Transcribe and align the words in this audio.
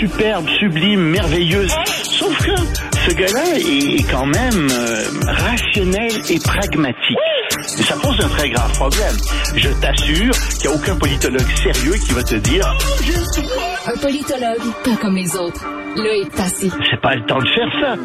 superbe, 0.00 0.48
sublime, 0.58 1.10
merveilleuse. 1.10 1.72
Sauf 2.04 2.36
que 2.38 2.56
ce 3.06 3.14
gars-là 3.14 3.58
est 3.58 4.10
quand 4.10 4.24
même 4.24 4.68
euh, 4.70 5.04
rationnel 5.26 6.10
et 6.30 6.38
pragmatique. 6.38 7.18
Et 7.78 7.82
ça 7.82 7.96
pose 8.02 8.18
un 8.24 8.28
très 8.28 8.48
grave 8.48 8.72
problème. 8.72 9.14
Je 9.54 9.68
t'assure 9.80 10.32
qu'il 10.58 10.70
n'y 10.70 10.74
a 10.74 10.78
aucun 10.78 10.96
politologue 10.96 11.46
sérieux 11.62 11.92
qui 11.92 12.12
va 12.12 12.22
te 12.22 12.36
dire 12.36 12.66
Un 13.86 13.98
politologue, 13.98 14.72
pas 14.84 14.96
comme 14.96 15.16
les 15.16 15.36
autres. 15.36 15.66
Loïc 15.96 16.30
Passy. 16.34 16.70
c'est 16.90 17.00
pas 17.00 17.14
le 17.16 17.26
temps 17.26 17.38
de 17.38 17.48
faire 17.48 17.68
ça. 17.80 17.96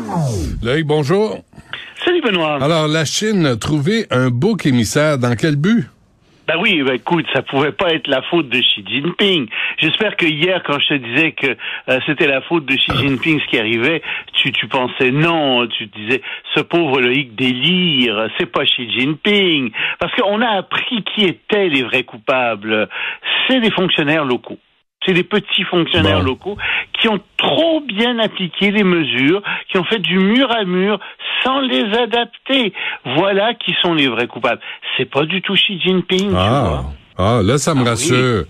Loïc, 0.64 0.86
bonjour. 0.86 1.39
Salut 2.04 2.21
Benoît. 2.21 2.62
Alors, 2.62 2.88
la 2.89 3.05
Chine 3.05 3.46
a 3.46 3.55
trouvé 3.55 4.05
un 4.12 4.30
bouc 4.30 4.66
émissaire. 4.66 5.18
Dans 5.18 5.36
quel 5.36 5.55
but? 5.55 5.88
Ben 6.48 6.57
oui, 6.59 6.84
ben 6.84 6.93
écoute, 6.93 7.25
ça 7.34 7.41
pouvait 7.41 7.71
pas 7.71 7.89
être 7.89 8.07
la 8.07 8.21
faute 8.21 8.50
de 8.50 8.59
Xi 8.59 8.86
Jinping. 8.88 9.48
J'espère 9.77 10.16
que 10.16 10.27
hier, 10.27 10.62
quand 10.64 10.77
je 10.80 10.89
te 10.89 10.94
disais 10.94 11.32
que 11.32 11.58
euh, 11.90 11.99
c'était 12.05 12.27
la 12.27 12.41
faute 12.41 12.66
de 12.66 12.76
Xi 12.76 12.91
Jinping 12.99 13.40
ce 13.40 13.48
qui 13.48 13.58
arrivait, 13.58 14.04
tu, 14.34 14.52
tu 14.52 14.68
pensais 14.68 15.09
non, 15.09 15.66
tu 15.68 15.90
te 15.90 15.98
disais 15.98 16.21
ce 16.54 16.59
pauvre 16.59 17.02
Loïc 17.02 17.35
délire, 17.35 18.30
c'est 18.38 18.52
pas 18.52 18.63
Xi 18.63 18.91
Jinping. 18.91 19.71
Parce 19.99 20.13
qu'on 20.13 20.40
a 20.41 20.49
appris 20.58 21.04
qui 21.04 21.26
étaient 21.26 21.68
les 21.68 21.81
vrais 21.81 22.04
coupables. 22.04 22.90
C'est 23.48 23.59
des 23.59 23.71
fonctionnaires 23.71 24.26
locaux. 24.26 24.59
C'est 25.05 25.14
des 25.14 25.23
petits 25.23 25.64
fonctionnaires 25.64 26.20
Bon. 26.20 26.26
locaux 26.26 26.58
qui 27.00 27.08
ont 27.09 27.20
trop 27.38 27.82
bien 27.82 28.18
appliqué 28.20 28.72
les 28.72 28.84
mesures, 28.84 29.41
qui 29.70 29.77
ont 29.77 29.84
fait 29.84 30.00
du 30.00 30.18
mur 30.20 30.52
à 30.52 30.63
mur 30.63 31.00
sans 31.44 31.59
les 31.62 31.84
adapter. 31.98 32.73
Voilà 33.18 33.54
qui 33.54 33.76
sont 33.82 33.94
les 33.94 34.08
vrais 34.08 34.27
coupables. 34.27 34.62
C'est 34.98 35.05
pas 35.10 35.26
du 35.26 35.41
tout 35.41 35.54
Xi 35.54 35.80
Jinping, 35.80 36.20
tu 36.30 36.30
vois. 36.30 36.40
Ah. 36.40 36.84
Ah, 37.18 37.40
là, 37.44 37.58
ça 37.58 37.73
me 37.73 37.80
Ah 37.82 37.84
oui. 37.84 37.90
rassure. 37.90 38.44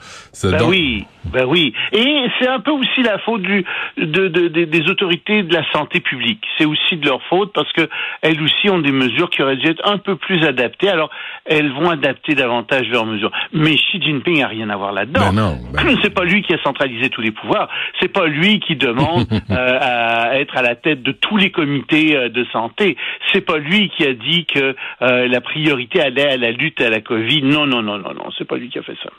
Ben 0.44 0.58
donc- 0.58 0.70
oui, 0.70 1.06
ben 1.34 1.46
oui. 1.46 1.74
Et 1.92 2.26
c'est 2.40 2.48
un 2.48 2.60
peu 2.60 2.72
aussi 2.72 3.02
la 3.04 3.18
faute 3.20 3.42
du, 3.42 3.66
de, 3.98 4.28
de- 4.28 4.48
de- 4.48 4.66
des 4.66 4.90
autorités 4.90 5.44
de 5.44 5.54
la 5.54 5.64
santé 5.72 6.00
publique. 6.00 6.44
C'est 6.58 6.66
aussi 6.66 6.98
de 6.98 7.06
leur 7.08 7.22
faute 7.24 7.52
parce 7.54 7.72
que 7.74 7.88
elles 8.22 8.42
aussi 8.42 8.70
ont 8.70 8.80
des 8.80 8.92
mesures 8.92 9.30
qui 9.30 9.42
auraient 9.42 9.58
dû 9.58 9.68
être 9.68 9.82
un 9.90 9.98
peu 9.98 10.16
plus 10.16 10.44
adaptées. 10.46 10.90
Alors, 10.90 11.10
elles 11.46 11.72
vont 11.72 11.90
adapter 11.90 12.36
davantage 12.36 12.88
leurs 12.90 13.06
mesures. 13.06 13.32
Mais 13.54 13.76
Xi 13.76 14.02
Jinping 14.02 14.44
a 14.44 14.48
rien 14.48 14.70
à 14.70 14.76
voir 14.78 14.92
là-dedans. 14.94 15.32
Ben 15.32 15.34
non, 15.34 15.58
ben- 15.74 15.98
C'est 16.02 16.14
pas 16.14 16.24
lui 16.26 16.42
qui 16.42 16.54
a 16.54 16.62
centralisé 16.64 17.10
tous 17.10 17.22
les 17.22 17.32
pouvoirs. 17.32 17.70
C'est 18.00 18.12
pas 18.12 18.28
lui 18.28 18.60
qui 18.60 18.76
demande 18.76 19.26
euh, 19.52 19.80
à 19.82 20.40
être 20.40 20.56
à 20.58 20.62
la 20.62 20.76
tête 20.76 21.02
de 21.04 21.12
tous 21.12 21.38
les 21.38 21.52
comités 21.52 22.16
euh, 22.16 22.30
de 22.30 22.46
santé. 22.52 22.98
C'est 23.32 23.42
pas 23.42 23.58
lui 23.58 23.90
qui 23.90 24.06
a 24.06 24.14
dit 24.14 24.46
que 24.46 24.76
euh, 25.02 25.28
la 25.28 25.42
priorité 25.42 26.02
allait 26.02 26.32
à 26.34 26.38
la 26.38 26.52
lutte 26.52 26.80
à 26.82 26.90
la 26.90 27.02
Covid. 27.02 27.42
Non, 27.44 27.66
non, 27.66 27.82
non, 27.82 27.98
non, 27.98 28.14
non. 28.14 28.30
C'est 28.38 28.48
pas 28.48 28.58
lui 28.58 28.70
qui 28.70 28.80
a 28.80 28.84
fait 28.84 28.98
ça. 29.04 29.10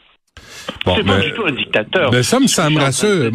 Bon, 0.84 0.94
c'est 0.96 1.04
pas 1.04 1.18
du 1.18 1.32
tout 1.32 1.44
un 1.44 1.52
dictateur. 1.52 2.10
Mais 2.12 2.22
ça 2.22 2.38
me, 2.38 2.46
ça 2.46 2.68
rassure. 2.68 3.30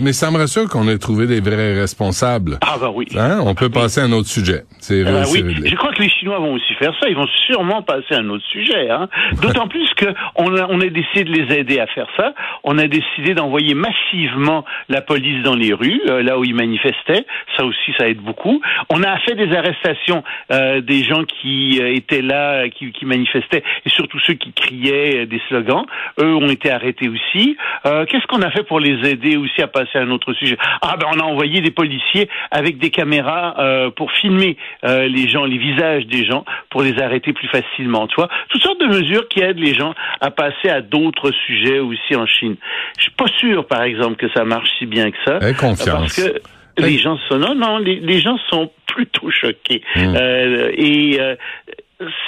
Mais, 0.00 0.12
ça 0.12 0.30
me 0.30 0.38
rassure 0.38 0.68
qu'on 0.68 0.88
ait 0.88 0.98
trouvé 0.98 1.26
des 1.26 1.40
vrais 1.40 1.74
responsables. 1.74 2.58
Ah 2.62 2.76
bah 2.80 2.90
oui. 2.94 3.06
Hein? 3.16 3.40
On 3.44 3.54
peut 3.54 3.68
passer 3.68 4.00
à 4.00 4.04
un 4.04 4.12
autre 4.12 4.28
sujet. 4.28 4.62
C'est 4.78 5.02
Ah 5.06 5.10
bah 5.12 5.22
oui, 5.30 5.42
réglé. 5.42 5.68
je 5.68 5.76
crois 5.76 5.92
que 5.92 6.02
les 6.02 6.08
Chinois 6.08 6.38
vont 6.38 6.54
aussi 6.54 6.72
faire 6.74 6.92
ça. 7.00 7.08
Ils 7.08 7.16
vont 7.16 7.28
sûrement 7.46 7.82
passer 7.82 8.14
à 8.14 8.18
un 8.18 8.28
autre 8.30 8.44
sujet. 8.50 8.88
Hein. 8.90 9.08
D'autant 9.42 9.68
plus 9.68 9.88
que 9.96 10.06
on 10.36 10.56
a, 10.56 10.66
on 10.70 10.80
a 10.80 10.86
décidé 10.86 11.24
de 11.24 11.32
les 11.32 11.54
aider 11.58 11.78
à 11.78 11.86
faire 11.88 12.06
ça. 12.16 12.34
On 12.64 12.78
a 12.78 12.86
décidé 12.86 13.34
d'envoyer 13.34 13.74
massivement 13.74 14.64
la 14.88 15.02
police 15.02 15.42
dans 15.42 15.56
les 15.56 15.74
rues, 15.74 16.00
euh, 16.08 16.22
là 16.22 16.38
où 16.38 16.44
ils 16.44 16.54
manifestaient. 16.54 17.26
Ça 17.56 17.64
aussi, 17.64 17.92
ça 17.98 18.08
aide 18.08 18.20
beaucoup. 18.20 18.62
On 18.88 19.02
a 19.02 19.18
fait 19.20 19.34
des 19.34 19.54
arrestations 19.54 20.22
euh, 20.52 20.80
des 20.80 21.02
gens 21.04 21.24
qui 21.24 21.78
euh, 21.82 21.94
étaient 21.94 22.22
là, 22.22 22.68
qui, 22.70 22.92
qui 22.92 23.04
manifestaient, 23.04 23.62
et 23.84 23.90
surtout 23.90 24.18
ceux 24.20 24.34
qui 24.34 24.52
criaient 24.52 25.26
des 25.26 25.40
slogans. 25.48 25.84
Eux 26.18 26.34
ont 26.44 26.50
été 26.50 26.70
arrêtés 26.70 27.08
aussi. 27.08 27.56
Euh, 27.86 28.04
Qu'est-ce 28.06 28.26
qu'on 28.26 28.42
a 28.42 28.50
fait 28.50 28.62
pour 28.62 28.80
les 28.80 29.08
aider 29.08 29.36
aussi 29.36 29.62
à 29.62 29.66
passer 29.66 29.98
à 29.98 30.02
un 30.02 30.10
autre 30.10 30.32
sujet? 30.34 30.56
Ah 30.82 30.96
ben 30.98 31.06
on 31.14 31.20
a 31.20 31.24
envoyé 31.24 31.60
des 31.60 31.70
policiers 31.70 32.28
avec 32.50 32.78
des 32.78 32.90
caméras 32.90 33.56
euh, 33.58 33.90
pour 33.90 34.12
filmer 34.12 34.56
euh, 34.84 35.08
les 35.08 35.28
gens, 35.28 35.44
les 35.44 35.58
visages 35.58 36.06
des 36.06 36.24
gens, 36.24 36.44
pour 36.70 36.82
les 36.82 37.00
arrêter 37.00 37.32
plus 37.32 37.48
facilement. 37.48 38.06
Tu 38.06 38.16
vois, 38.16 38.28
toutes 38.48 38.62
sortes 38.62 38.80
de 38.80 38.86
mesures 38.86 39.28
qui 39.28 39.40
aident 39.40 39.58
les 39.58 39.74
gens 39.74 39.94
à 40.20 40.30
passer 40.30 40.68
à 40.68 40.80
d'autres 40.80 41.30
sujets 41.46 41.78
aussi 41.78 42.16
en 42.16 42.26
Chine. 42.26 42.56
Je 42.98 43.02
suis 43.04 43.12
pas 43.12 43.28
sûr, 43.38 43.66
par 43.66 43.82
exemple, 43.82 44.16
que 44.16 44.28
ça 44.32 44.44
marche 44.44 44.68
si 44.78 44.86
bien 44.86 45.10
que 45.10 45.18
ça. 45.26 45.38
Aie 45.42 45.54
confiance. 45.54 45.88
Parce 45.88 46.16
que 46.16 46.40
les 46.76 46.98
gens 46.98 47.16
sont 47.28 47.38
non 47.38 47.54
non 47.54 47.78
les, 47.78 48.00
les 48.00 48.18
gens 48.18 48.36
sont 48.50 48.68
plutôt 48.86 49.30
choqués 49.30 49.82
Mm. 49.96 50.14
Euh, 50.16 50.72
et 50.76 51.20
euh, 51.20 51.36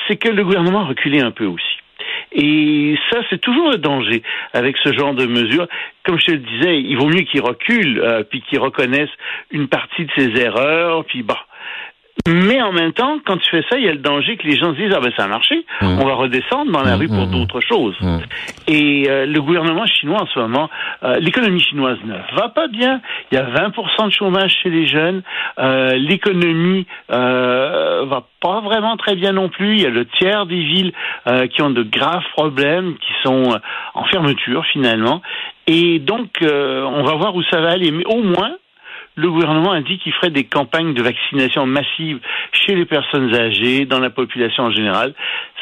c'est 0.06 0.16
que 0.16 0.28
le 0.28 0.44
gouvernement 0.44 0.80
a 0.80 0.84
reculé 0.84 1.20
un 1.20 1.30
peu 1.30 1.46
aussi. 1.46 1.75
Et 2.32 2.96
ça, 3.10 3.20
c'est 3.30 3.40
toujours 3.40 3.70
le 3.70 3.78
danger 3.78 4.22
avec 4.52 4.76
ce 4.82 4.92
genre 4.92 5.14
de 5.14 5.26
mesures. 5.26 5.66
Comme 6.04 6.18
je 6.18 6.26
te 6.26 6.32
le 6.32 6.38
disais, 6.38 6.80
il 6.80 6.96
vaut 6.96 7.08
mieux 7.08 7.22
qu'ils 7.22 7.40
reculent, 7.40 8.00
euh, 8.00 8.22
puis 8.22 8.42
qu'ils 8.42 8.60
reconnaissent 8.60 9.08
une 9.50 9.68
partie 9.68 10.04
de 10.04 10.10
ses 10.16 10.40
erreurs, 10.40 11.04
puis 11.04 11.22
bah. 11.22 11.45
Mais 12.26 12.60
en 12.62 12.72
même 12.72 12.92
temps, 12.92 13.18
quand 13.24 13.36
tu 13.36 13.50
fais 13.50 13.64
ça, 13.70 13.78
il 13.78 13.84
y 13.84 13.88
a 13.88 13.92
le 13.92 13.98
danger 13.98 14.36
que 14.36 14.46
les 14.46 14.56
gens 14.56 14.72
se 14.72 14.78
disent 14.78 14.92
ah 14.94 15.00
ben 15.00 15.12
ça 15.16 15.24
a 15.24 15.28
marché, 15.28 15.64
on 15.82 16.04
va 16.04 16.14
redescendre 16.14 16.70
dans 16.72 16.82
la 16.82 16.96
rue 16.96 17.08
pour 17.08 17.26
d'autres 17.26 17.60
choses. 17.60 17.96
Et 18.68 19.06
euh, 19.08 19.26
le 19.26 19.40
gouvernement 19.40 19.86
chinois 19.86 20.22
en 20.22 20.26
ce 20.26 20.38
moment, 20.38 20.68
euh, 21.02 21.18
l'économie 21.18 21.60
chinoise 21.60 21.98
ne 22.04 22.14
va 22.36 22.48
pas 22.48 22.68
bien. 22.68 23.00
Il 23.30 23.36
y 23.36 23.38
a 23.38 23.44
20% 23.44 24.06
de 24.06 24.10
chômage 24.10 24.54
chez 24.62 24.70
les 24.70 24.86
jeunes. 24.86 25.22
Euh, 25.58 25.94
l'économie 25.96 26.86
euh, 27.12 28.04
va 28.08 28.26
pas 28.40 28.60
vraiment 28.60 28.96
très 28.96 29.14
bien 29.14 29.32
non 29.32 29.48
plus. 29.48 29.74
Il 29.74 29.82
y 29.82 29.86
a 29.86 29.90
le 29.90 30.06
tiers 30.06 30.46
des 30.46 30.62
villes 30.62 30.92
euh, 31.26 31.46
qui 31.46 31.62
ont 31.62 31.70
de 31.70 31.82
graves 31.82 32.24
problèmes, 32.32 32.94
qui 32.94 33.12
sont 33.22 33.52
euh, 33.52 33.58
en 33.94 34.04
fermeture 34.04 34.64
finalement. 34.72 35.22
Et 35.66 35.98
donc, 35.98 36.42
euh, 36.42 36.82
on 36.84 37.02
va 37.02 37.14
voir 37.14 37.34
où 37.34 37.42
ça 37.44 37.60
va 37.60 37.70
aller. 37.70 37.90
Mais 37.90 38.04
au 38.06 38.22
moins, 38.22 38.52
le 39.16 39.30
gouvernement 39.30 39.72
a 39.72 39.80
dit 39.80 39.98
qu'il 39.98 40.12
ferait 40.12 40.30
des 40.30 40.44
campagnes 40.44 40.94
de 40.94 41.02
vaccination 41.02 41.66
massive 41.66 42.18
chez 42.52 42.74
les 42.74 42.84
personnes 42.84 43.34
âgées, 43.34 43.84
dans 43.86 43.98
la 43.98 44.10
population 44.10 44.64
en 44.64 44.70
général, 44.70 45.14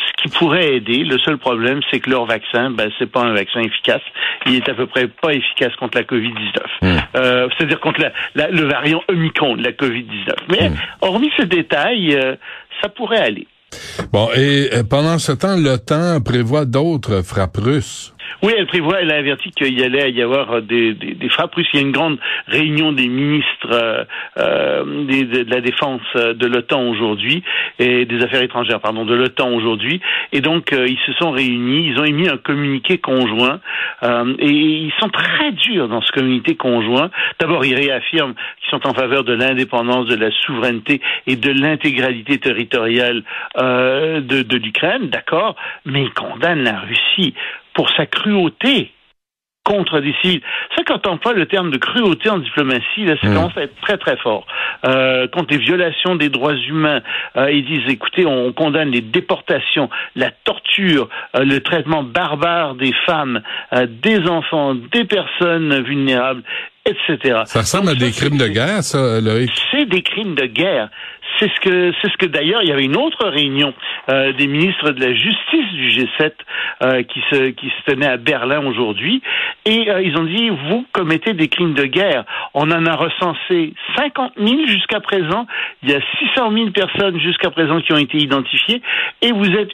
ce 0.06 0.22
qui 0.22 0.37
pourrait 0.37 0.75
aider. 0.76 1.04
Le 1.04 1.19
seul 1.19 1.38
problème, 1.38 1.81
c'est 1.91 2.00
que 2.00 2.10
leur 2.10 2.26
vaccin, 2.26 2.70
ben, 2.70 2.91
c'est 2.98 3.10
pas 3.10 3.22
un 3.22 3.32
vaccin 3.32 3.60
efficace. 3.60 4.03
Il 4.47 4.56
est 4.56 4.69
à 4.69 4.75
peu 4.75 4.87
près 4.87 5.06
pas 5.09 5.32
efficace 5.32 5.75
contre 5.76 5.97
la 5.98 6.04
COVID-19. 6.04 6.59
Mm. 6.82 6.97
Euh, 7.16 7.48
c'est-à-dire 7.56 7.81
contre 7.81 8.00
la, 8.00 8.12
la- 8.34 8.50
le 8.50 8.65
variant 8.65 9.03
Omicron 9.09 9.56
de 9.56 9.62
la 9.62 9.72
COVID-19. 9.72 10.32
Mais 10.50 10.71
Mm. 10.71 10.75
hormis 11.03 11.31
ce 11.36 11.42
détail, 11.42 12.15
euh, 12.15 12.34
ça 12.82 12.88
pourrait 12.88 13.19
aller. 13.21 13.47
Bon, 14.12 14.28
et 14.36 14.69
euh, 14.72 14.82
pendant 14.88 15.19
ce 15.19 15.32
temps, 15.32 15.56
l'OTAN 15.56 16.21
prévoit 16.25 16.65
d'autres 16.65 17.22
frappes 17.22 17.56
russes. 17.56 18.13
Oui, 18.43 18.53
elle 18.56 18.67
prévoit, 18.67 19.00
elle 19.00 19.11
a 19.11 19.17
averti 19.17 19.50
qu'il 19.50 19.83
allait 19.83 20.11
y 20.12 20.22
avoir 20.22 20.61
des, 20.62 20.95
des, 20.95 21.15
des 21.15 21.28
frappes 21.28 21.55
russes. 21.55 21.69
Il 21.72 21.81
y 21.81 21.83
a 21.83 21.87
une 21.87 21.93
grande 21.93 22.19
réunion 22.47 22.93
des 22.93 23.09
ministres 23.09 23.71
euh, 23.71 24.05
euh, 24.39 24.84
de 24.84 25.50
la 25.50 25.61
défense 25.61 26.03
euh, 26.17 26.34
de 26.34 26.47
l'OTAN 26.47 26.89
aujourd'hui 26.89 27.43
et 27.78 28.05
des 28.05 28.22
affaires 28.22 28.43
étrangères, 28.43 28.81
pardon, 28.81 29.05
de 29.05 29.15
l'OTAN 29.15 29.50
aujourd'hui. 29.53 30.00
Et 30.33 30.41
donc, 30.41 30.72
euh, 30.72 30.87
ils 30.87 30.99
se 31.06 31.12
sont 31.15 31.31
réunis, 31.31 31.89
ils 31.89 31.99
ont 31.99 32.05
émis 32.05 32.28
un 32.28 32.37
communiqué 32.37 32.99
conjoint 32.99 33.61
euh, 34.03 34.34
et 34.39 34.51
ils 34.51 34.93
sont 35.01 35.09
très 35.09 35.53
durs 35.53 35.89
dans 35.89 36.03
ce 36.03 36.12
communiqué 36.12 36.55
conjoint. 36.56 37.11
D'abord, 37.41 37.65
ils 37.65 37.75
réaffirment 37.75 38.34
qu'ils 38.61 38.71
sont 38.71 38.87
en 38.87 38.95
faveur 38.95 39.25
de 39.25 39.33
l'indépendance, 39.33 40.06
de 40.06 40.16
la 40.16 40.31
souveraineté 40.31 41.01
et 41.27 41.37
de 41.37 41.51
l'intégralité 41.51 42.39
territoriale 42.39 43.22
euh, 43.59 44.21
de, 44.21 44.43
de 44.43 44.56
l'Ukraine, 44.56 45.09
d'accord, 45.09 45.56
mais 45.84 46.03
ils 46.03 46.12
condamnent 46.12 46.65
la 46.65 46.81
Russie 46.81 47.34
pour 47.74 47.90
sa 47.96 48.06
cruauté 48.06 48.90
contre 49.64 50.00
des 50.00 50.14
civils. 50.20 50.42
Ça, 50.76 50.82
quand 50.86 51.06
on 51.06 51.12
emploie 51.12 51.32
le 51.32 51.46
terme 51.46 51.70
de 51.70 51.78
cruauté 51.78 52.28
en 52.28 52.36
diplomatie, 52.36 53.06
là, 53.06 53.14
ça 53.22 53.28
Mm. 53.28 53.34
commence 53.34 53.56
à 53.56 53.62
être 53.62 53.80
très, 53.80 53.96
très 53.96 54.18
fort. 54.18 54.46
Euh, 54.86 55.26
contre 55.28 55.52
les 55.54 55.58
violations 55.58 56.16
des 56.16 56.28
droits 56.28 56.52
humains, 56.54 57.00
euh, 57.38 57.50
ils 57.50 57.64
disent, 57.64 57.88
écoutez, 57.88 58.26
on 58.26 58.52
condamne 58.52 58.90
les 58.90 59.00
déportations, 59.00 59.88
la 60.16 60.30
torture, 60.30 61.08
euh, 61.34 61.44
le 61.46 61.60
traitement 61.60 62.02
barbare 62.02 62.74
des 62.74 62.92
femmes, 63.06 63.40
euh, 63.72 63.86
des 63.88 64.18
enfants, 64.28 64.74
des 64.74 65.04
personnes 65.06 65.82
vulnérables, 65.82 66.42
etc. 66.84 67.41
Ça 67.47 67.60
ressemble 67.60 67.88
à 67.88 67.94
des 67.94 68.10
crimes 68.10 68.36
de 68.36 68.48
guerre, 68.48 68.82
ça, 68.82 69.18
Loïc? 69.22 69.50
c'est 69.70 69.86
des 69.86 70.03
crimes 70.03 70.34
de 70.34 70.44
guerre. 70.44 70.91
C'est 71.38 71.50
ce 71.53 71.60
que 71.60 71.92
c'est 72.00 72.10
ce 72.12 72.16
que 72.16 72.26
d'ailleurs 72.26 72.62
il 72.62 72.68
y 72.68 72.72
avait 72.72 72.84
une 72.84 72.97
autre 72.97 73.26
réunion 73.26 73.74
euh, 74.09 74.32
des 74.32 74.47
ministres 74.47 74.91
de 74.91 75.00
la 75.00 75.12
justice 75.15 75.72
du 75.72 75.88
G7 75.88 76.32
euh, 76.82 77.03
qui 77.03 77.21
se 77.30 77.50
qui 77.50 77.68
se 77.71 77.91
tenait 77.92 78.06
à 78.06 78.16
Berlin 78.16 78.65
aujourd'hui 78.66 79.21
et 79.65 79.91
euh, 79.91 80.00
ils 80.03 80.16
ont 80.16 80.24
dit 80.24 80.50
vous 80.68 80.86
commettez 80.92 81.32
des 81.34 81.48
crimes 81.48 81.74
de 81.74 81.84
guerre. 81.84 82.24
On 82.54 82.71
en 82.71 82.86
a 82.86 82.94
recensé 82.94 83.74
50 83.97 84.32
000 84.38 84.66
jusqu'à 84.66 85.00
présent. 85.00 85.47
Il 85.82 85.91
y 85.91 85.94
a 85.94 86.00
600 86.34 86.53
000 86.53 86.71
personnes 86.71 87.18
jusqu'à 87.21 87.50
présent 87.50 87.80
qui 87.80 87.92
ont 87.92 87.98
été 87.98 88.18
identifiées 88.18 88.80
et 89.22 89.32
vous 89.32 89.50
êtes 89.50 89.70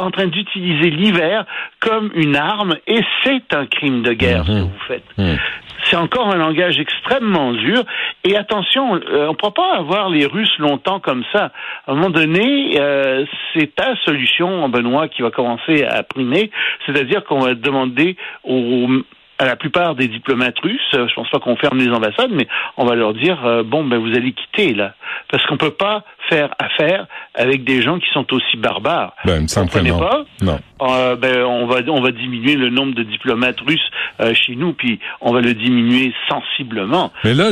en 0.00 0.10
train 0.10 0.26
d'utiliser 0.26 0.90
l'hiver 0.90 1.44
comme 1.80 2.10
une 2.14 2.36
arme 2.36 2.76
et 2.86 3.00
c'est 3.24 3.52
un 3.54 3.66
crime 3.66 4.02
de 4.02 4.12
guerre 4.12 4.44
ce 4.44 4.50
que 4.50 4.56
Mhm. 4.56 4.62
vous 4.62 4.84
faites. 4.88 5.04
Mhm. 5.18 5.38
C'est 5.84 5.96
encore 5.96 6.28
un 6.32 6.36
langage 6.38 6.78
extrêmement 6.78 7.52
dur. 7.52 7.82
Et 8.24 8.36
attention, 8.36 8.94
euh, 8.94 9.26
on 9.26 9.32
ne 9.32 9.36
pourra 9.36 9.52
pas 9.52 9.74
avoir 9.76 10.08
les 10.08 10.24
Russes 10.24 10.56
longtemps 10.58 10.83
comme 11.02 11.24
ça. 11.32 11.52
À 11.86 11.92
un 11.92 11.94
moment 11.94 12.10
donné, 12.10 12.78
euh, 12.78 13.24
c'est 13.52 13.74
ta 13.74 13.96
solution, 14.04 14.68
Benoît, 14.68 15.08
qui 15.08 15.22
va 15.22 15.30
commencer 15.30 15.84
à 15.84 16.02
primer. 16.02 16.50
C'est-à-dire 16.86 17.24
qu'on 17.24 17.40
va 17.40 17.54
demander 17.54 18.16
aux 18.44 18.88
à 19.36 19.46
la 19.46 19.56
plupart 19.56 19.96
des 19.96 20.06
diplomates 20.06 20.58
russes, 20.60 20.80
je 20.92 21.12
pense 21.12 21.28
pas 21.28 21.40
qu'on 21.40 21.56
ferme 21.56 21.78
les 21.78 21.90
ambassades, 21.90 22.30
mais 22.30 22.46
on 22.76 22.84
va 22.84 22.94
leur 22.94 23.14
dire 23.14 23.64
bon 23.64 23.84
ben 23.84 23.98
vous 23.98 24.14
allez 24.14 24.32
quitter 24.32 24.74
là, 24.74 24.94
parce 25.28 25.44
qu'on 25.46 25.56
peut 25.56 25.72
pas 25.72 26.04
faire 26.28 26.54
affaire 26.58 27.06
avec 27.34 27.64
des 27.64 27.82
gens 27.82 27.98
qui 27.98 28.06
sont 28.12 28.32
aussi 28.32 28.56
barbares. 28.56 29.14
Ben, 29.24 29.36
il 29.36 29.42
me 29.42 29.48
semble 29.48 29.70
que 29.70 29.78
non. 29.80 29.98
pas? 29.98 30.24
Non. 30.40 30.58
Euh, 30.82 31.16
ben, 31.16 31.44
on 31.44 31.66
va 31.66 31.80
on 31.88 32.00
va 32.00 32.12
diminuer 32.12 32.56
le 32.56 32.70
nombre 32.70 32.94
de 32.94 33.02
diplomates 33.02 33.60
russes 33.60 33.90
euh, 34.20 34.34
chez 34.34 34.56
nous, 34.56 34.72
puis 34.72 35.00
on 35.20 35.32
va 35.32 35.40
le 35.40 35.54
diminuer 35.54 36.12
sensiblement. 36.28 37.12
Mais 37.24 37.34
là. 37.34 37.50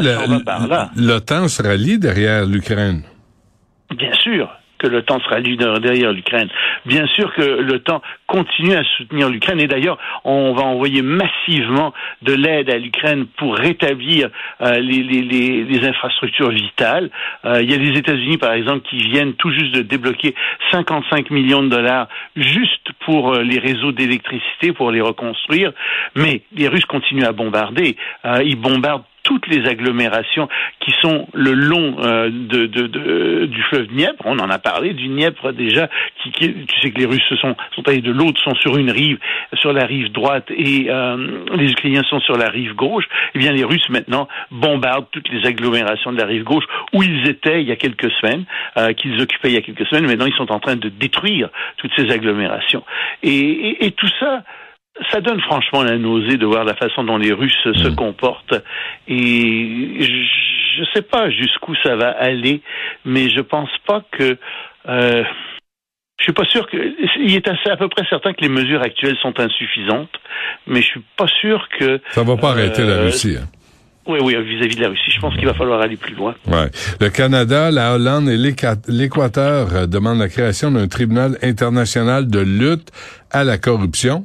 l'OTAN 0.97 1.49
se 1.49 1.63
rallie 1.63 1.99
derrière 1.99 2.47
l'Ukraine. 2.47 3.03
Bien 3.97 4.13
sûr 4.15 4.49
que 4.83 4.89
l'OTAN 4.89 5.21
sera 5.21 5.39
leader 5.39 5.79
derrière 5.81 6.13
l'Ukraine. 6.13 6.49
Bien 6.85 7.07
sûr 7.07 7.33
que 7.35 7.43
l'OTAN 7.43 8.03
continue 8.27 8.75
à 8.75 8.83
soutenir 8.97 9.29
l'Ukraine 9.29 9.61
et 9.61 9.69
d'ailleurs 9.69 9.99
on 10.25 10.53
va 10.55 10.63
envoyer 10.63 11.03
massivement 11.03 11.95
de 12.23 12.33
l'aide 12.33 12.69
à 12.69 12.79
l'Ukraine 12.79 13.27
pour 13.39 13.57
rétablir 13.57 14.29
euh, 14.61 14.79
les, 14.79 15.81
infrastructures 15.87 16.51
vitales. 16.51 17.11
Euh, 17.45 17.63
il 17.63 17.71
y 17.71 17.75
a 17.75 17.77
les 17.77 17.99
États-Unis 17.99 18.39
par 18.39 18.53
exemple 18.53 18.87
qui 18.89 18.97
viennent 18.97 19.35
tout 19.35 19.51
juste 19.51 19.75
de 19.75 19.83
débloquer 19.83 20.35
55 20.73 21.31
millions 21.31 21.63
de 21.63 21.69
dollars 21.69 22.09
juste 22.37 22.89
pour 23.05 23.35
euh, 23.35 23.43
les 23.43 23.59
réseaux 23.59 23.93
d'électricité 23.93 24.73
pour 24.73 24.91
les 24.91 25.01
reconstruire. 25.01 25.73
Mais 26.17 26.43
les 26.53 26.69
Russes 26.69 26.87
continuent 26.87 27.25
à 27.25 27.33
bombarder. 27.33 27.97
Ils 28.45 28.57
bombardent 28.57 29.05
toutes 29.23 29.47
les 29.47 29.67
agglomérations 29.69 30.49
qui 30.81 30.93
sont 31.01 31.29
le 31.33 31.53
long 31.53 31.97
euh, 32.01 32.29
de, 32.31 32.67
de, 32.67 32.87
de- 32.87 33.47
du 33.47 33.63
fleuve 33.65 33.87
Dniepr. 33.89 34.23
On 34.25 34.39
en 34.39 34.51
a 34.51 34.59
parlé 34.59 34.95
du 34.95 35.09
Dniepr 35.09 35.53
déjà. 35.53 35.89
Qui, 36.23 36.31
qui- 36.33 36.55
tu 36.67 36.81
sais 36.81 36.91
que 36.91 36.99
les 36.99 37.07
Russes 37.07 37.23
se 37.29 37.37
sont, 37.37 37.55
sont 37.75 37.87
allés 37.89 38.01
de 38.01 38.11
l'autre, 38.13 38.41
sont 38.43 38.55
sur 38.57 38.77
une 38.77 38.91
rive, 38.91 39.19
sur 39.55 39.73
la 39.73 39.85
rive 39.87 40.11
droite, 40.13 40.51
et 40.51 40.87
euh, 40.89 41.45
les 41.57 41.71
Ukrainiens 41.71 42.03
sont 42.09 42.21
sur 42.21 42.37
la 42.37 42.49
rive 42.49 42.75
gauche. 42.75 43.05
Eh 43.35 43.39
bien, 43.39 43.53
les 43.53 43.65
Russes 43.65 43.89
maintenant 43.91 44.29
bombardent 44.51 45.07
toutes 45.13 45.29
les 45.31 45.47
agglomérations 45.47 46.13
de 46.13 46.19
la 46.19 46.27
rive 46.27 46.45
gauche 46.45 46.65
où 46.93 47.03
ils 47.03 47.29
étaient 47.29 47.63
il 47.63 47.69
y 47.69 47.73
a 47.73 47.77
quelques 47.77 48.11
semaines, 48.21 48.45
euh, 48.77 48.93
qu'ils 48.93 49.21
occupaient 49.21 49.49
il 49.51 49.55
y 49.55 49.59
a 49.59 49.63
quelques 49.63 49.87
semaines. 49.87 50.07
Maintenant, 50.07 50.27
ils 50.27 50.35
sont 50.35 50.51
en 50.53 50.59
train 50.61 50.77
de 50.77 50.89
détruire 50.89 51.49
toutes 51.77 51.93
ces 51.97 52.11
agglomérations. 52.11 52.85
Et, 53.23 53.31
et, 53.31 53.87
et 53.87 53.91
tout 53.93 54.09
ça 54.21 54.43
ça 55.11 55.21
donne 55.21 55.41
franchement 55.41 55.83
la 55.83 55.97
nausée 55.99 56.37
de 56.37 56.47
voir 56.47 56.65
la 56.65 56.75
façon 56.75 57.05
dont 57.05 57.17
les 57.17 57.33
Russes 57.33 57.53
se 57.65 57.89
Mm. 57.89 57.95
comportent. 57.97 58.55
Et 59.09 60.05
je 60.05 60.81
ne 60.81 60.87
sais 60.95 61.03
pas 61.03 61.31
jusqu'où 61.31 61.75
ça 61.83 61.97
va 61.97 62.11
aller, 62.11 62.63
mais 63.05 63.31
je 63.31 63.41
pense 63.41 63.71
pas 63.87 64.03
que. 64.13 64.37
Euh, 64.89 65.25
je 66.19 66.25
suis 66.25 66.33
pas 66.33 66.45
sûr 66.45 66.69
que. 66.69 66.77
Il 67.21 67.35
est 67.35 67.49
assez, 67.49 67.71
à 67.71 67.77
peu 67.77 67.89
près 67.89 68.05
certain 68.09 68.33
que 68.33 68.41
les 68.43 68.49
mesures 68.49 68.83
actuelles 68.83 69.17
sont 69.23 69.39
insuffisantes, 69.41 70.11
mais 70.67 70.81
je 70.83 70.87
suis 70.87 71.03
pas 71.17 71.27
sûr 71.41 71.69
que. 71.79 72.01
Ça 72.11 72.23
va 72.23 72.37
pas 72.37 72.51
arrêter 72.51 72.83
la 72.83 72.93
Euh, 72.93 73.05
Russie. 73.05 73.37
hein. 73.41 73.47
Oui, 74.07 74.19
oui, 74.21 74.35
vis-à-vis 74.43 74.75
de 74.75 74.81
la 74.83 74.89
Russie, 74.89 75.11
je 75.13 75.21
pense 75.21 75.33
qu'il 75.37 75.47
va 75.47 75.55
falloir 75.55 75.81
aller 75.81 75.97
plus 75.97 76.15
loin. 76.17 76.35
Ouais. 76.49 76.67
Le 77.01 77.09
Canada, 77.09 77.71
la 77.71 77.95
Hollande 77.95 78.29
et 78.29 78.37
l'Équateur 78.89 79.69
euh, 79.75 79.87
demandent 79.87 80.19
la 80.19 80.29
création 80.29 80.73
d'un 80.73 80.89
tribunal 80.89 81.39
international 81.43 82.29
de 82.29 82.41
lutte 82.41 82.91
à 83.31 83.45
la 83.45 83.59
corruption. 83.59 84.25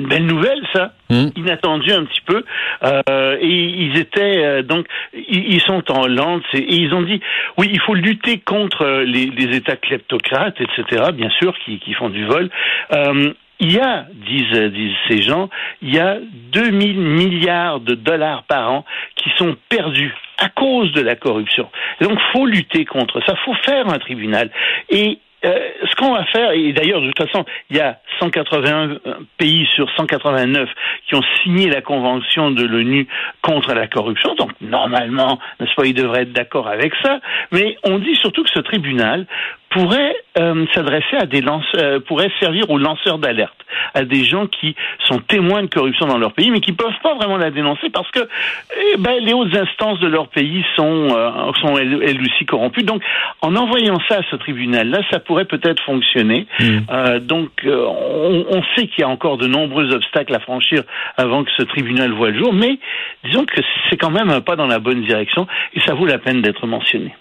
Une 0.00 0.08
belle 0.08 0.26
nouvelle, 0.26 0.62
ça. 0.72 0.92
Hmm. 1.10 1.28
Inattendu 1.36 1.92
un 1.92 2.04
petit 2.04 2.22
peu. 2.22 2.44
Euh, 2.84 3.36
et 3.40 3.46
ils 3.48 3.98
étaient 3.98 4.44
euh, 4.44 4.62
donc, 4.62 4.86
ils, 5.12 5.54
ils 5.54 5.60
sont 5.60 5.90
en 5.90 6.04
Hollande 6.04 6.42
et 6.54 6.74
ils 6.74 6.94
ont 6.94 7.02
dit, 7.02 7.20
oui, 7.58 7.68
il 7.70 7.80
faut 7.80 7.94
lutter 7.94 8.38
contre 8.38 8.82
euh, 8.82 9.04
les, 9.04 9.26
les 9.26 9.56
États 9.56 9.76
kleptocrates, 9.76 10.60
etc. 10.60 11.10
Bien 11.12 11.30
sûr, 11.30 11.54
qui, 11.58 11.78
qui 11.80 11.92
font 11.92 12.08
du 12.08 12.24
vol. 12.24 12.48
Euh, 12.92 13.32
il 13.62 13.72
y 13.72 13.78
a, 13.78 14.06
disent, 14.26 14.72
disent 14.72 14.96
ces 15.08 15.22
gens, 15.22 15.50
il 15.82 15.94
y 15.94 15.98
a 15.98 16.18
2000 16.52 16.98
milliards 16.98 17.80
de 17.80 17.94
dollars 17.94 18.44
par 18.44 18.72
an 18.72 18.84
qui 19.16 19.30
sont 19.36 19.54
perdus 19.68 20.14
à 20.38 20.48
cause 20.48 20.92
de 20.92 21.02
la 21.02 21.14
corruption. 21.14 21.68
Donc, 22.00 22.18
faut 22.32 22.46
lutter 22.46 22.86
contre 22.86 23.20
ça. 23.26 23.34
Faut 23.44 23.54
faire 23.66 23.86
un 23.88 23.98
tribunal. 23.98 24.50
Et 24.88 25.18
euh, 25.44 25.70
ce 25.88 25.94
qu'on 25.96 26.12
va 26.12 26.24
faire, 26.26 26.52
et 26.52 26.72
d'ailleurs, 26.72 27.00
de 27.00 27.10
toute 27.10 27.26
façon, 27.26 27.44
il 27.70 27.76
y 27.76 27.80
a 27.80 27.98
181 28.18 28.98
pays 29.38 29.66
sur 29.74 29.90
189 29.96 30.68
qui 31.08 31.14
ont 31.14 31.22
signé 31.42 31.68
la 31.68 31.80
convention 31.80 32.50
de 32.50 32.64
l'ONU 32.64 33.08
contre 33.42 33.72
la 33.74 33.86
corruption, 33.86 34.34
donc 34.34 34.52
normalement, 34.60 35.38
n'est-ce 35.58 35.74
pas, 35.74 35.86
ils 35.86 35.94
devraient 35.94 36.22
être 36.22 36.32
d'accord 36.32 36.68
avec 36.68 36.92
ça, 37.02 37.20
mais 37.52 37.76
on 37.84 37.98
dit 37.98 38.16
surtout 38.16 38.44
que 38.44 38.50
ce 38.50 38.60
tribunal 38.60 39.26
pourrait 39.70 40.16
euh, 40.38 40.66
s'adresser 40.74 41.16
à 41.18 41.26
des 41.26 41.40
lanceurs, 41.40 41.80
euh, 41.80 42.00
pourrait 42.00 42.30
servir 42.40 42.68
aux 42.70 42.78
lanceurs 42.78 43.18
d'alerte, 43.18 43.56
à 43.94 44.04
des 44.04 44.24
gens 44.24 44.46
qui 44.46 44.74
sont 45.06 45.18
témoins 45.18 45.62
de 45.62 45.68
corruption 45.68 46.06
dans 46.06 46.18
leur 46.18 46.32
pays, 46.32 46.50
mais 46.50 46.60
qui 46.60 46.72
peuvent 46.72 46.98
pas 47.02 47.14
vraiment 47.14 47.36
la 47.36 47.50
dénoncer 47.50 47.88
parce 47.90 48.10
que 48.10 48.20
eh 48.20 48.96
ben, 48.98 49.22
les 49.22 49.32
hautes 49.32 49.54
instances 49.54 50.00
de 50.00 50.08
leur 50.08 50.28
pays 50.28 50.64
sont 50.76 51.08
euh, 51.12 51.52
sont 51.60 51.78
elles, 51.78 52.00
elles 52.02 52.20
aussi 52.20 52.44
corrompues. 52.46 52.82
Donc, 52.82 53.02
en 53.42 53.54
envoyant 53.54 53.98
ça 54.08 54.16
à 54.18 54.22
ce 54.30 54.36
tribunal-là, 54.36 55.02
ça 55.10 55.20
pourrait 55.20 55.44
peut-être 55.44 55.82
fonctionner. 55.84 56.46
Euh, 56.90 57.20
donc, 57.20 57.50
euh, 57.64 57.86
on, 57.86 58.46
on 58.50 58.62
sait 58.74 58.88
qu'il 58.88 59.00
y 59.00 59.04
a 59.04 59.08
encore 59.08 59.38
de 59.38 59.46
nombreux 59.46 59.92
obstacles 59.94 60.34
à 60.34 60.40
franchir 60.40 60.82
avant 61.16 61.44
que 61.44 61.50
ce 61.56 61.62
tribunal 61.62 62.10
voie 62.12 62.30
le 62.30 62.38
jour, 62.38 62.52
mais 62.52 62.78
disons 63.24 63.44
que 63.44 63.60
c'est 63.88 63.96
quand 63.96 64.10
même 64.10 64.30
un 64.30 64.40
pas 64.40 64.56
dans 64.56 64.66
la 64.66 64.80
bonne 64.80 65.02
direction 65.02 65.46
et 65.74 65.80
ça 65.80 65.94
vaut 65.94 66.06
la 66.06 66.18
peine 66.18 66.42
d'être 66.42 66.66
mentionné. 66.66 67.14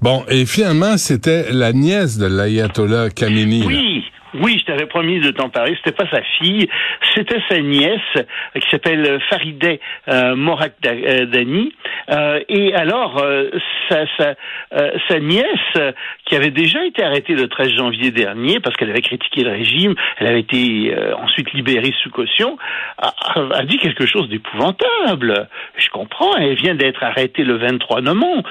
Bon, 0.00 0.24
et 0.28 0.46
finalement, 0.46 0.96
c'était 0.96 1.52
la 1.52 1.72
nièce 1.72 2.18
de 2.18 2.26
l'ayatollah 2.26 3.10
Khamenei. 3.10 4.02
Oui, 4.34 4.58
je 4.58 4.64
t'avais 4.64 4.86
promis 4.86 5.20
de 5.20 5.30
t'en 5.30 5.48
parler. 5.48 5.76
C'était 5.76 5.96
pas 5.96 6.08
sa 6.10 6.22
fille, 6.38 6.68
c'était 7.14 7.40
sa 7.48 7.60
nièce 7.60 8.00
euh, 8.16 8.60
qui 8.60 8.68
s'appelle 8.70 9.20
Farideh 9.30 9.80
euh, 10.08 10.34
Morakdani. 10.36 11.72
Euh, 12.10 12.40
et 12.48 12.74
alors, 12.74 13.18
euh, 13.22 13.50
sa, 13.88 14.04
sa, 14.16 14.34
euh, 14.74 14.92
sa 15.08 15.20
nièce, 15.20 15.94
qui 16.24 16.34
avait 16.36 16.50
déjà 16.50 16.84
été 16.84 17.02
arrêtée 17.02 17.34
le 17.34 17.48
13 17.48 17.70
janvier 17.70 18.10
dernier 18.10 18.60
parce 18.60 18.76
qu'elle 18.76 18.90
avait 18.90 19.00
critiqué 19.00 19.42
le 19.42 19.52
régime, 19.52 19.94
elle 20.18 20.26
avait 20.26 20.40
été 20.40 20.94
euh, 20.94 21.16
ensuite 21.16 21.52
libérée 21.52 21.94
sous 22.02 22.10
caution, 22.10 22.58
a, 22.98 23.12
a 23.54 23.64
dit 23.64 23.78
quelque 23.78 24.06
chose 24.06 24.28
d'épouvantable. 24.28 25.48
Je 25.76 25.88
comprends, 25.90 26.36
elle 26.36 26.54
vient 26.54 26.74
d'être 26.74 27.02
arrêtée 27.02 27.44
le 27.44 27.56
23 27.56 28.00
novembre. 28.02 28.44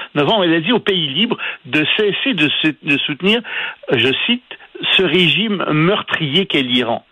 Elle 0.44 0.54
a 0.54 0.60
dit 0.60 0.72
au 0.72 0.80
pays 0.80 1.08
libre 1.08 1.36
de 1.64 1.84
cesser 1.96 2.34
de, 2.34 2.50
de 2.82 2.98
soutenir, 2.98 3.40
je 3.92 4.12
cite, 4.26 4.42
ce 4.96 5.02
régime 5.02 5.64
meurtrier 5.72 6.46
qu'est 6.46 6.62
l'Iran. 6.62 7.04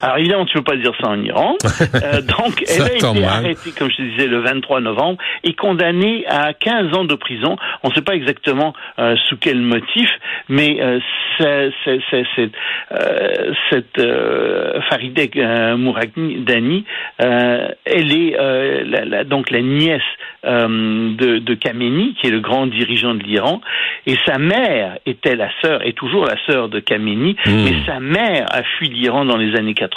Alors 0.00 0.16
évidemment, 0.18 0.46
tu 0.46 0.54
peux 0.54 0.62
pas 0.64 0.76
dire 0.76 0.92
ça 1.00 1.08
en 1.08 1.22
Iran. 1.22 1.56
Euh, 2.02 2.22
donc, 2.22 2.62
elle 2.68 2.82
a 2.82 2.94
été 2.94 3.20
mal. 3.20 3.24
arrêtée, 3.24 3.70
comme 3.76 3.90
je 3.90 3.96
te 3.96 4.02
disais, 4.02 4.26
le 4.26 4.38
23 4.40 4.80
novembre 4.80 5.18
et 5.44 5.54
condamnée 5.54 6.24
à 6.28 6.52
15 6.54 6.96
ans 6.96 7.04
de 7.04 7.14
prison. 7.14 7.56
On 7.82 7.88
ne 7.88 7.94
sait 7.94 8.00
pas 8.02 8.14
exactement 8.14 8.74
euh, 8.98 9.16
sous 9.28 9.36
quel 9.36 9.58
motif, 9.60 10.08
mais 10.48 10.78
euh, 10.80 10.98
c'est- 11.36 11.70
c'est- 11.84 12.00
c'est- 12.10 12.24
c'est, 12.36 12.50
euh, 12.92 13.52
cette 13.70 13.98
euh, 13.98 14.80
Farideh 14.88 15.30
Mourakdani, 15.76 16.84
euh, 17.20 17.68
elle 17.84 18.12
est 18.16 18.38
euh, 18.38 18.82
la, 18.86 19.04
la- 19.04 19.24
donc 19.24 19.50
la 19.50 19.60
nièce 19.62 20.00
euh, 20.46 21.14
de, 21.16 21.38
de 21.38 21.54
Khamenei, 21.54 22.14
qui 22.20 22.28
est 22.28 22.30
le 22.30 22.40
grand 22.40 22.66
dirigeant 22.66 23.14
de 23.14 23.22
l'Iran, 23.22 23.60
et 24.06 24.16
sa 24.26 24.38
mère 24.38 24.96
était 25.06 25.36
la 25.36 25.50
sœur, 25.60 25.86
est 25.86 25.92
toujours 25.96 26.24
la 26.24 26.36
sœur 26.46 26.68
de 26.68 26.78
Khamenei, 26.80 27.36
Hmm. 27.44 27.64
mais 27.64 27.74
sa 27.86 28.00
mère 28.00 28.46
a 28.50 28.62
fui 28.62 28.88
l'Iran 28.88 29.24
dans 29.24 29.36
les 29.36 29.54
années 29.56 29.74
80, 29.74 29.89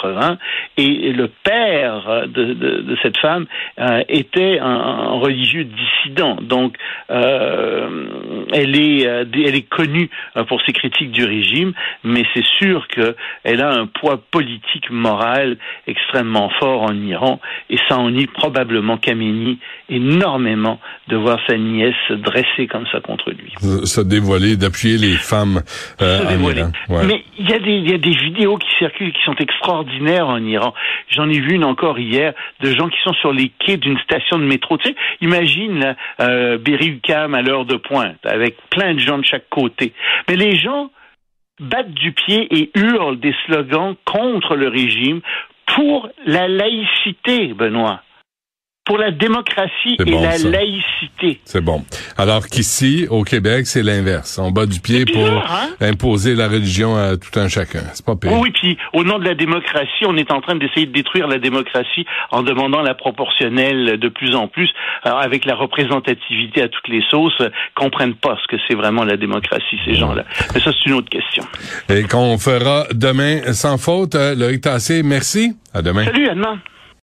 et 0.76 1.12
le 1.12 1.28
père 1.42 2.26
de, 2.28 2.96
cette 3.02 3.18
femme 3.18 3.46
était 4.08 4.58
un, 4.60 5.12
religieux 5.20 5.64
dissident. 5.64 6.36
Donc, 6.42 6.76
elle 7.08 8.76
est, 8.78 9.02
elle 9.02 9.54
est 9.54 9.68
connue 9.68 10.10
pour 10.48 10.60
ses 10.62 10.72
critiques 10.72 11.10
du 11.10 11.24
régime, 11.24 11.72
mais 12.02 12.24
c'est 12.34 12.44
sûr 12.44 12.86
qu'elle 12.88 13.60
a 13.60 13.72
un 13.72 13.86
poids 13.86 14.20
politique, 14.30 14.90
moral 14.90 15.56
extrêmement 15.86 16.50
fort 16.60 16.82
en 16.82 16.94
Iran, 16.94 17.40
et 17.70 17.76
ça 17.88 17.98
ennuie 17.98 18.26
probablement 18.26 18.96
Khamenei 18.96 19.58
énormément 19.88 20.80
de 21.08 21.16
voir 21.16 21.38
sa 21.46 21.56
nièce 21.56 21.94
dressée 22.10 22.66
comme 22.70 22.86
ça 22.92 23.00
contre 23.00 23.30
lui. 23.30 23.52
Se- 23.58 23.86
Se 23.86 24.00
dévoiler, 24.00 24.56
d'appuyer 24.56 24.98
les 24.98 25.12
femmes 25.16 25.62
se. 26.00 26.70
Mais 27.06 27.24
il 27.38 27.48
y, 27.48 27.90
y 27.90 27.94
a 27.94 27.98
des 27.98 28.10
vidéos 28.10 28.56
qui 28.56 28.68
circulent 28.78 29.12
qui 29.12 29.22
sont 29.24 29.36
extraordinaires 29.36 29.83
en 30.28 30.44
Iran. 30.44 30.74
J'en 31.08 31.28
ai 31.28 31.38
vu 31.38 31.54
une 31.54 31.64
encore 31.64 31.98
hier 31.98 32.34
de 32.60 32.70
gens 32.70 32.88
qui 32.88 32.98
sont 33.02 33.14
sur 33.14 33.32
les 33.32 33.50
quais 33.58 33.76
d'une 33.76 33.98
station 33.98 34.38
de 34.38 34.44
métro. 34.44 34.78
Tu 34.78 34.88
sais, 34.88 34.96
imagine 35.20 35.80
là, 35.80 35.96
euh, 36.20 36.58
à 37.34 37.42
l'heure 37.42 37.64
de 37.64 37.76
pointe, 37.76 38.24
avec 38.24 38.56
plein 38.70 38.94
de 38.94 39.00
gens 39.00 39.18
de 39.18 39.24
chaque 39.24 39.48
côté. 39.48 39.92
Mais 40.28 40.36
les 40.36 40.56
gens 40.56 40.90
battent 41.60 41.92
du 41.92 42.12
pied 42.12 42.48
et 42.50 42.70
hurlent 42.74 43.18
des 43.18 43.34
slogans 43.46 43.94
contre 44.04 44.56
le 44.56 44.68
régime 44.68 45.20
pour 45.66 46.08
la 46.26 46.48
laïcité, 46.48 47.54
Benoît. 47.54 48.02
Pour 48.84 48.98
la 48.98 49.10
démocratie 49.10 49.96
et 49.98 50.10
la 50.10 50.36
laïcité. 50.36 51.40
C'est 51.44 51.62
bon. 51.62 51.84
Alors 52.18 52.46
qu'ici, 52.46 53.06
au 53.08 53.24
Québec, 53.24 53.66
c'est 53.66 53.82
l'inverse. 53.82 54.38
On 54.38 54.50
bat 54.50 54.66
du 54.66 54.80
pied 54.80 55.06
pour 55.06 55.26
hein? 55.26 55.70
imposer 55.80 56.34
la 56.34 56.48
religion 56.48 56.94
à 56.94 57.16
tout 57.16 57.38
un 57.38 57.48
chacun. 57.48 57.80
C'est 57.94 58.04
pas 58.04 58.14
pire. 58.14 58.32
Oui, 58.38 58.50
puis 58.50 58.76
au 58.92 59.02
nom 59.02 59.18
de 59.18 59.24
la 59.24 59.34
démocratie, 59.34 60.04
on 60.06 60.16
est 60.16 60.30
en 60.30 60.42
train 60.42 60.56
d'essayer 60.56 60.84
de 60.84 60.92
détruire 60.92 61.28
la 61.28 61.38
démocratie 61.38 62.04
en 62.30 62.42
demandant 62.42 62.82
la 62.82 62.94
proportionnelle 62.94 63.98
de 63.98 64.08
plus 64.08 64.34
en 64.34 64.48
plus, 64.48 64.68
alors 65.02 65.20
avec 65.20 65.46
la 65.46 65.54
représentativité 65.54 66.60
à 66.60 66.68
toutes 66.68 66.88
les 66.88 67.02
sauces, 67.10 67.40
comprennent 67.74 68.16
pas 68.16 68.36
ce 68.42 68.54
que 68.54 68.60
c'est 68.68 68.74
vraiment 68.74 69.04
la 69.04 69.16
démocratie, 69.16 69.78
ces 69.86 69.94
gens-là. 69.94 70.24
Mais 70.54 70.60
ça, 70.60 70.72
c'est 70.72 70.90
une 70.90 70.96
autre 70.96 71.08
question. 71.08 71.44
Et 71.88 72.02
qu'on 72.02 72.36
fera 72.38 72.84
demain 72.92 73.52
sans 73.54 73.78
faute. 73.78 74.14
Euh, 74.14 74.34
Loïc 74.34 74.60
Tassé, 74.60 75.02
merci. 75.02 75.56
À 75.72 75.80
demain. 75.80 76.04
Salut, 76.04 76.28
à 76.28 76.34
demain. 76.34 76.58